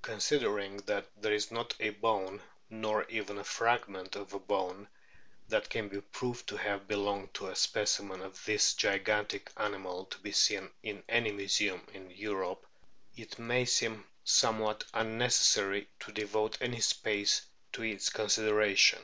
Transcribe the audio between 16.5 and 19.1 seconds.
any space to its consideration.